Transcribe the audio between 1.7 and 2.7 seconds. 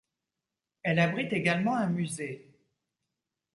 un musée.